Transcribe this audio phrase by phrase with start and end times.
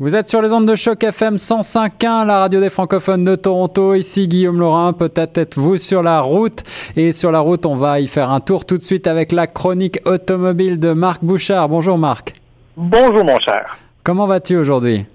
[0.00, 3.94] Vous êtes sur les ondes de choc FM 105.1, la radio des francophones de Toronto.
[3.94, 4.92] Ici Guillaume Laurin.
[4.92, 6.64] Peut-être êtes-vous sur la route.
[6.96, 9.46] Et sur la route, on va y faire un tour tout de suite avec la
[9.46, 11.68] chronique automobile de Marc Bouchard.
[11.68, 12.34] Bonjour Marc.
[12.76, 13.78] Bonjour mon cher.
[14.02, 15.06] Comment vas-tu aujourd'hui?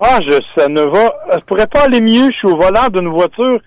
[0.00, 2.26] Ah, je, ça ne va, ça pourrait pas aller mieux.
[2.32, 3.60] Je suis au volant d'une voiture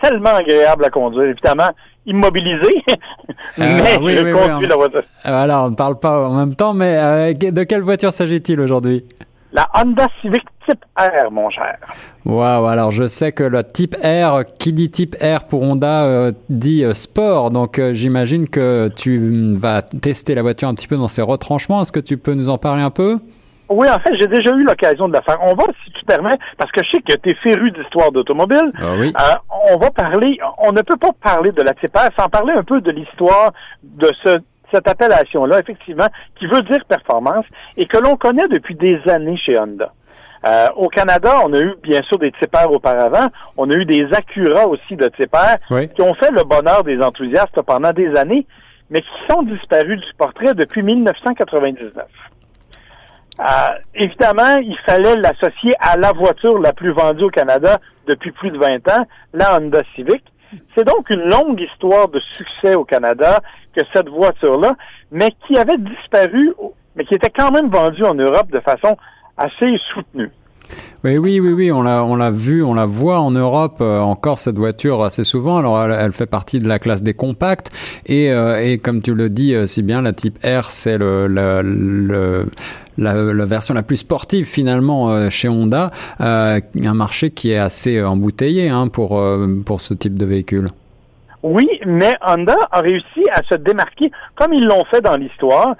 [0.00, 1.24] tellement agréable à conduire.
[1.32, 1.68] Évidemment,
[2.06, 2.82] immobilisé,
[3.58, 5.02] mais Ah, oui, je oui, conduis oui, on- la voiture.
[5.22, 9.04] Voilà, on ne parle pas en même temps, mais euh, de quelle voiture s'agit-il aujourd'hui?
[9.54, 11.78] La Honda Civic Type R, mon cher.
[12.24, 16.32] Waouh, alors je sais que le type R, qui dit type R pour Honda, euh,
[16.50, 17.52] dit euh, sport.
[17.52, 21.22] Donc euh, j'imagine que tu mm, vas tester la voiture un petit peu dans ses
[21.22, 21.82] retranchements.
[21.82, 23.20] Est-ce que tu peux nous en parler un peu?
[23.68, 25.38] Oui, en fait, j'ai déjà eu l'occasion de la faire.
[25.40, 28.72] On va, si tu permets, parce que je sais que tu es féru d'histoire d'automobile.
[28.76, 29.12] Ah oui.
[29.18, 29.34] Euh,
[29.72, 32.62] on va parler, on ne peut pas parler de la Type R sans parler un
[32.62, 33.52] peu de l'histoire
[33.82, 34.38] de ce,
[34.74, 37.44] cette appellation-là, effectivement, qui veut dire performance
[37.76, 39.92] et que l'on connaît depuis des années chez Honda.
[40.46, 43.84] Euh, au Canada, on a eu bien sûr des Type R auparavant, on a eu
[43.84, 45.88] des Acura aussi de Type R Oui.
[45.88, 48.46] qui ont fait le bonheur des enthousiastes pendant des années,
[48.90, 52.04] mais qui sont disparus du portrait depuis 1999.
[53.40, 53.44] Euh,
[53.94, 58.58] évidemment, il fallait l'associer à la voiture la plus vendue au Canada depuis plus de
[58.58, 60.22] 20 ans, la Honda Civic.
[60.74, 63.40] C'est donc une longue histoire de succès au Canada
[63.74, 64.76] que cette voiture-là,
[65.10, 66.52] mais qui avait disparu,
[66.96, 68.96] mais qui était quand même vendue en Europe de façon
[69.36, 70.30] assez soutenue.
[71.04, 73.98] Oui, oui, oui, oui, on l'a, on l'a vu, on la voit en Europe euh,
[74.00, 75.58] encore cette voiture assez souvent.
[75.58, 77.70] Alors, elle, fait partie de la classe des compacts
[78.06, 81.26] et, euh, et comme tu le dis euh, si bien, la Type R, c'est le,
[82.96, 86.60] la, version la plus sportive finalement chez Honda, un
[86.94, 89.22] marché qui est assez embouteillé hein, pour
[89.66, 90.68] pour ce type de véhicule.
[91.42, 95.74] Oui, mais Honda a réussi à se démarquer comme ils l'ont fait dans l'histoire.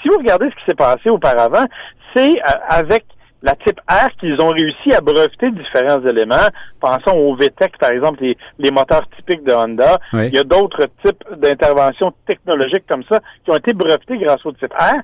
[0.00, 1.66] Si vous regardez ce qui s'est passé auparavant,
[2.14, 3.04] c'est avec
[3.42, 6.48] la type R qu'ils ont réussi à breveter différents éléments.
[6.80, 9.98] Pensons au VTEC, par exemple, les, les moteurs typiques de Honda.
[10.12, 10.26] Oui.
[10.28, 14.52] Il y a d'autres types d'interventions technologiques comme ça qui ont été brevetés grâce au
[14.52, 14.96] type R.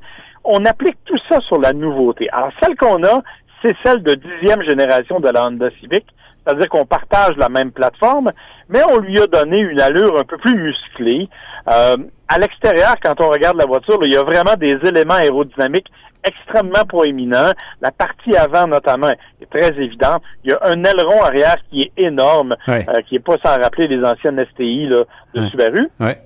[0.45, 2.29] On applique tout ça sur la nouveauté.
[2.31, 3.23] Alors, celle qu'on a,
[3.63, 6.05] c'est celle de dixième génération de la Honda Civic.
[6.47, 8.31] C'est-à-dire qu'on partage la même plateforme,
[8.69, 11.27] mais on lui a donné une allure un peu plus musclée.
[11.69, 11.97] Euh,
[12.29, 15.89] à l'extérieur, quand on regarde la voiture, là, il y a vraiment des éléments aérodynamiques
[16.27, 17.53] extrêmement proéminents.
[17.81, 19.11] La partie avant, notamment,
[19.41, 20.23] est très évidente.
[20.45, 22.85] Il y a un aileron arrière qui est énorme, Ouais.
[22.89, 25.05] euh, qui est pas sans rappeler les anciennes STI là,
[25.35, 25.49] de Ouais.
[25.51, 25.89] Subaru.
[26.01, 26.19] Ouais.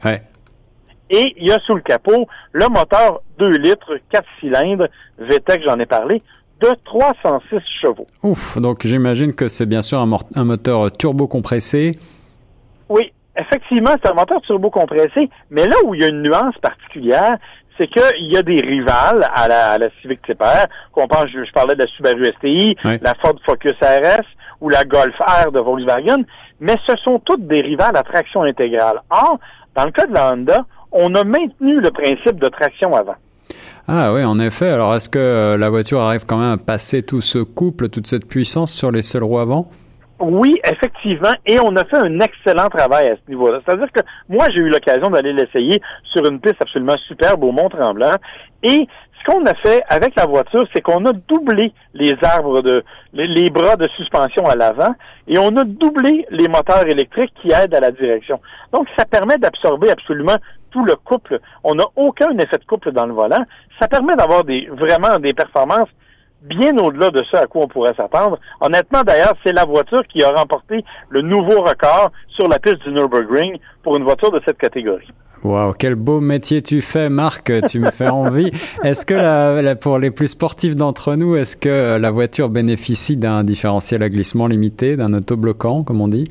[1.10, 4.86] Et il y a sous le capot le moteur 2 litres, 4 cylindres,
[5.18, 6.22] VTEC, j'en ai parlé,
[6.60, 8.06] de 306 chevaux.
[8.22, 8.58] Ouf.
[8.58, 11.98] Donc j'imagine que c'est bien sûr un, un moteur turbo compressé.
[12.88, 16.56] Oui, effectivement, c'est un moteur turbo compressé, mais là où il y a une nuance
[16.62, 17.36] particulière,
[17.80, 21.28] c'est qu'il y a des rivales à la, à la Civic Type R, qu'on pense,
[21.32, 24.26] je, je parlais de la Subaru STI, la Ford Focus RS
[24.60, 26.18] ou la Golf R de Volkswagen,
[26.60, 29.00] mais ce sont toutes des rivales à traction intégrale.
[29.10, 29.38] Or,
[29.74, 33.14] dans le cas de la Honda, on a maintenu le principe de traction avant.
[33.88, 34.68] Ah oui, en effet.
[34.68, 38.06] Alors est-ce que euh, la voiture arrive quand même à passer tout ce couple, toute
[38.06, 39.70] cette puissance sur les seuls roues avant?
[40.20, 43.60] Oui, effectivement, et on a fait un excellent travail à ce niveau-là.
[43.64, 45.80] C'est-à-dire que moi, j'ai eu l'occasion d'aller l'essayer
[46.12, 48.16] sur une piste absolument superbe au Mont-Tremblant,
[48.62, 48.86] et
[49.20, 53.50] ce qu'on a fait avec la voiture, c'est qu'on a doublé les arbres de les,
[53.50, 54.94] bras de suspension à l'avant
[55.26, 58.40] et on a doublé les moteurs électriques qui aident à la direction.
[58.72, 60.36] Donc, ça permet d'absorber absolument
[60.70, 61.40] tout le couple.
[61.64, 63.44] On n'a aucun effet de couple dans le volant.
[63.78, 65.88] Ça permet d'avoir des vraiment des performances
[66.42, 68.38] bien au-delà de ce à quoi on pourrait s'attendre.
[68.60, 72.92] Honnêtement, d'ailleurs, c'est la voiture qui a remporté le nouveau record sur la piste du
[72.92, 75.08] Nürburgring pour une voiture de cette catégorie.
[75.42, 77.50] Waouh, quel beau métier tu fais, Marc.
[77.66, 78.50] Tu me fais envie.
[78.84, 82.50] Est-ce que la, la- pour les plus sportifs d'entre nous, est-ce que euh, la voiture
[82.50, 86.30] bénéficie d'un différentiel à glissement limité, d'un autobloquant, comme on dit?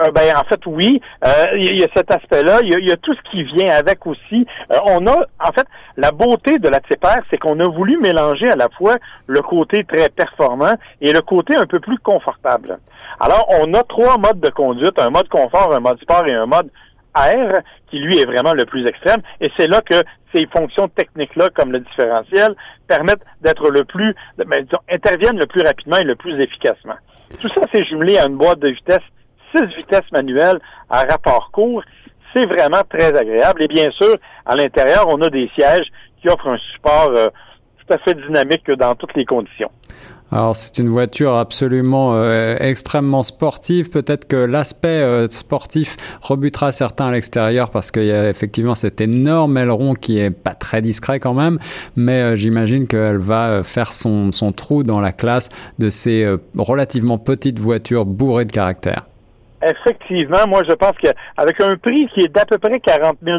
[0.00, 1.00] Euh, ben, en fait, oui.
[1.24, 2.60] Euh, Il y, a cet aspect-là.
[2.62, 4.46] Il y, y a tout ce qui vient avec aussi.
[4.72, 5.66] Euh, on a, en fait,
[5.96, 8.96] la beauté de la Type R, c'est qu'on a voulu mélanger à la fois
[9.26, 12.78] le côté très performant et le côté un peu plus confortable.
[13.20, 16.46] Alors, on a trois modes de conduite, un mode confort, un mode sport et un
[16.46, 16.70] mode
[17.14, 19.20] R, qui lui est vraiment le plus extrême.
[19.40, 20.02] Et c'est là que
[20.34, 22.56] ces fonctions techniques-là, comme le différentiel,
[22.88, 26.96] permettent d'être le plus, ben, disons, interviennent le plus rapidement et le plus efficacement.
[27.40, 29.02] Tout ça, c'est jumelé à une boîte de vitesse,
[29.54, 30.60] six vitesses manuelles
[30.90, 31.82] à rapport court.
[32.34, 33.62] C'est vraiment très agréable.
[33.62, 35.86] Et bien sûr, à l'intérieur, on a des sièges
[36.20, 37.28] qui offrent un support euh,
[37.78, 39.70] tout à fait dynamique dans toutes les conditions.
[40.32, 43.90] Alors c'est une voiture absolument euh, extrêmement sportive.
[43.90, 49.00] Peut-être que l'aspect euh, sportif rebutera certains à l'extérieur parce qu'il y a effectivement cet
[49.00, 51.60] énorme aileron qui est pas très discret quand même.
[51.94, 56.26] Mais j'imagine qu'elle va faire son trou dans la classe de ces
[56.56, 59.02] relativement petites voitures bourrées de caractère.
[59.64, 63.38] Effectivement, moi je pense qu'avec un prix qui est d'à peu près 40 000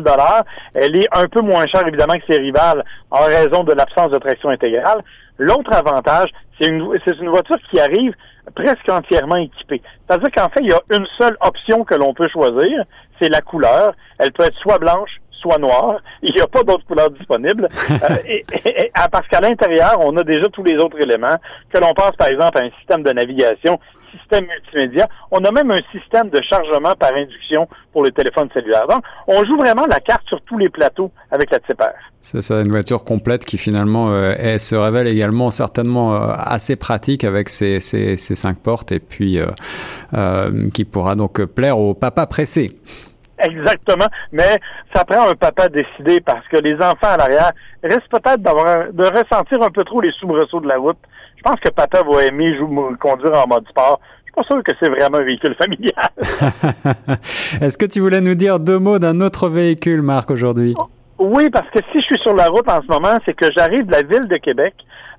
[0.73, 4.17] elle est un peu moins chère évidemment que ses rivales en raison de l'absence de
[4.17, 5.03] traction intégrale.
[5.37, 6.29] L'autre avantage,
[6.59, 8.13] c'est une, c'est une voiture qui arrive
[8.55, 9.81] presque entièrement équipée.
[10.07, 12.83] C'est-à-dire qu'en fait, il y a une seule option que l'on peut choisir,
[13.19, 13.93] c'est la couleur.
[14.19, 15.97] Elle peut être soit blanche, soit noire.
[16.21, 17.67] Il n'y a pas d'autres couleurs disponibles.
[17.95, 18.45] Euh, et,
[19.11, 21.37] parce qu'à l'intérieur, on a déjà tous les autres éléments,
[21.71, 23.79] que l'on passe par exemple à un système de navigation
[24.19, 25.07] système multimédia.
[25.31, 28.87] On a même un système de chargement par induction pour les téléphones cellulaires.
[28.87, 31.95] Donc, on joue vraiment la carte sur tous les plateaux avec la TCPR.
[32.21, 37.23] C'est ça, une voiture complète qui finalement euh, se révèle également certainement euh, assez pratique
[37.23, 42.71] avec ses, ses, cinq portes et puis euh, qui pourra donc plaire au papa pressé.
[43.37, 44.59] Exactement, mais
[44.95, 47.51] ça prend un papa décidé parce que les enfants à l'arrière
[47.83, 50.97] risquent peut-être d'avoir de ressentir un peu trop les soubresauts de la route
[51.45, 52.57] je pense que papa va aimer
[52.99, 53.99] conduire en mode sport.
[54.19, 56.09] Je suis pas sûr que c'est vraiment un véhicule familial.
[57.61, 60.73] Est-ce que tu voulais nous dire deux mots d'un autre véhicule, Marc, aujourd'hui?
[61.19, 63.85] Oui, parce que si je suis sur la route en ce moment, c'est que j'arrive
[63.85, 64.73] de la ville de Québec,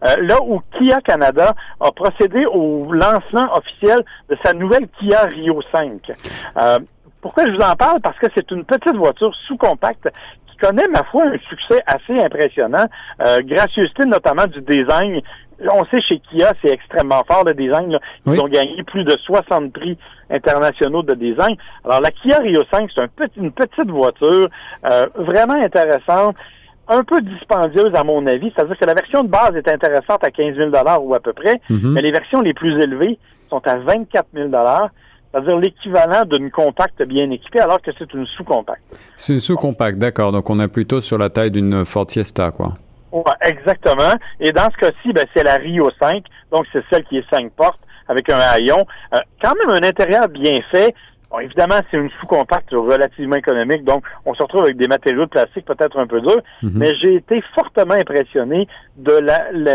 [0.04, 5.60] euh, là où Kia Canada a procédé au lancement officiel de sa nouvelle Kia Rio
[5.72, 6.00] 5.
[6.56, 6.78] Euh,
[7.26, 8.00] pourquoi je vous en parle?
[8.00, 10.08] Parce que c'est une petite voiture sous-compacte
[10.48, 12.86] qui connaît, ma foi, un succès assez impressionnant,
[13.20, 15.20] euh, gracieuseté notamment du design
[15.72, 17.98] on sait chez Kia, c'est extrêmement fort le design.
[18.26, 19.96] Ils ont gagné plus de 60 prix
[20.30, 21.56] internationaux de design.
[21.84, 24.48] Alors la Kia Rio 5, c'est un petit, une petite voiture
[24.84, 26.36] euh, vraiment intéressante,
[26.88, 28.52] un peu dispendieuse à mon avis.
[28.54, 30.70] C'est-à-dire que la version de base est intéressante à 15 000
[31.00, 31.92] ou à peu près, mhm.
[31.92, 33.18] mais les versions les plus élevées
[33.48, 34.50] sont à 24 000
[35.36, 38.82] c'est-à-dire l'équivalent d'une compacte bien équipée, alors que c'est une sous-compacte.
[39.16, 40.32] C'est une sous-compacte, d'accord.
[40.32, 42.72] Donc on est plutôt sur la taille d'une Ford Fiesta, quoi
[43.40, 44.14] exactement.
[44.40, 47.50] Et dans ce cas-ci, ben, c'est la Rio 5, donc c'est celle qui est 5
[47.52, 48.86] portes avec un haillon.
[49.14, 50.94] Euh, quand même un intérieur bien fait.
[51.40, 55.64] Évidemment, c'est une sous-compacte relativement économique, donc on se retrouve avec des matériaux de plastique
[55.64, 56.72] peut-être un peu durs, mhm.
[56.74, 59.20] mais j'ai été fortement impressionné de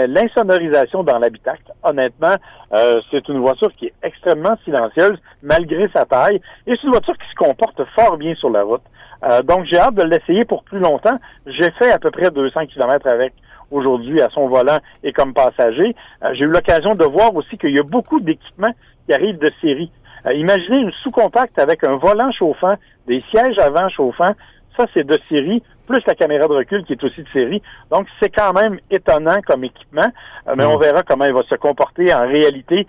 [0.07, 1.71] l'insonorisation dans l'habitacle.
[1.83, 2.35] Honnêtement,
[2.73, 7.17] euh, c'est une voiture qui est extrêmement silencieuse malgré sa taille, et c'est une voiture
[7.17, 8.81] qui se comporte fort bien sur la route.
[9.23, 11.17] Euh, donc, j'ai hâte de l'essayer pour plus longtemps.
[11.45, 13.33] J'ai fait à peu près 200 km avec
[13.69, 15.95] aujourd'hui à son volant et comme passager.
[16.23, 18.73] Euh, j'ai eu l'occasion de voir aussi qu'il y a beaucoup d'équipements
[19.05, 19.91] qui arrivent de série.
[20.25, 22.75] Euh, imaginez une sous-compacte avec un volant chauffant,
[23.07, 24.33] des sièges avant chauffants.
[24.77, 27.61] Ça, c'est de série, plus la caméra de recul qui est aussi de série.
[27.89, 30.09] Donc, c'est quand même étonnant comme équipement,
[30.55, 32.87] mais on verra comment il va se comporter en réalité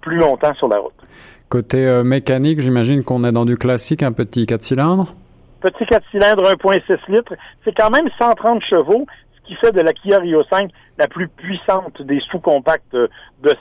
[0.00, 0.94] plus longtemps sur la route.
[1.48, 5.12] Côté mécanique, j'imagine qu'on est dans du classique, un petit 4 cylindres
[5.60, 7.34] Petit 4 cylindres 1.6 litres,
[7.64, 9.06] c'est quand même 130 chevaux,
[9.44, 13.08] qui fait de la Kia Rio 5 la plus puissante des sous-compacts de,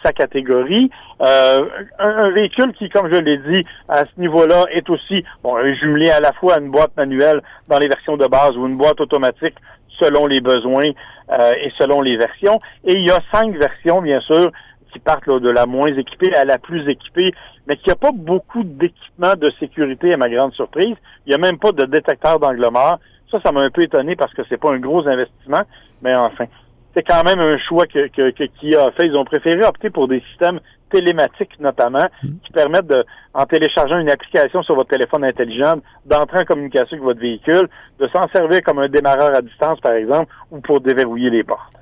[0.04, 0.90] sa catégorie.
[1.22, 1.66] Euh,
[2.00, 6.20] un, véhicule qui, comme je l'ai dit, à ce niveau-là, est aussi bon, jumelé à
[6.20, 9.56] la fois à une boîte manuelle dans les versions de base ou une boîte automatique
[10.00, 10.92] selon les besoins
[11.32, 12.60] euh, et selon les versions.
[12.86, 14.52] Et il y a cinq versions, bien sûr,
[14.92, 17.34] qui partent de la moins équipée à la plus équipée,
[17.68, 20.96] mais qui a pas beaucoup d'équipement de sécurité à ma grande surprise.
[21.26, 23.00] Il n'y a même pas de détecteur d'angle mort.
[23.34, 25.64] Ça, ça m'a un peu étonné parce que c'est pas un gros investissement,
[26.04, 26.46] mais enfin,
[26.94, 29.08] c'est quand même un choix que, que, que qui a fait.
[29.08, 30.60] Ils ont préféré opter pour des systèmes
[30.92, 32.30] télématiques notamment, hmm.
[32.46, 33.04] qui permettent de,
[33.34, 37.68] en téléchargeant une application sur votre téléphone intelligent, d'entrer en communication avec votre véhicule,
[38.00, 41.74] de s'en servir comme un démarreur à distance, par exemple, ou pour déverrouiller les portes.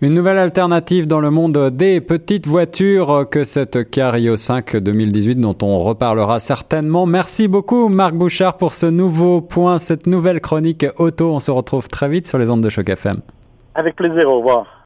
[0.00, 5.56] Une nouvelle alternative dans le monde des petites voitures que cette Cario 5 2018 dont
[5.60, 7.04] on reparlera certainement.
[7.04, 11.34] Merci beaucoup Marc Bouchard pour ce nouveau point, cette nouvelle chronique auto.
[11.34, 13.16] On se retrouve très vite sur les ondes de choc FM.
[13.74, 14.68] Avec plaisir, au revoir.